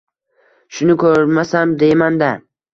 [0.77, 2.35] Shuni ko`rmasam deyman-da